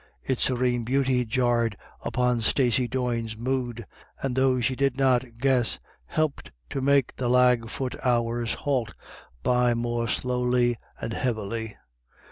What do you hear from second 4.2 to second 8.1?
though she did not guess, helped to make the lag foot